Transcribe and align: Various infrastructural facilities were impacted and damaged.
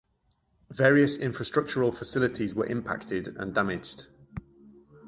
Various 0.71 1.19
infrastructural 1.19 1.93
facilities 1.95 2.55
were 2.55 2.65
impacted 2.65 3.37
and 3.37 3.53
damaged. 3.53 4.07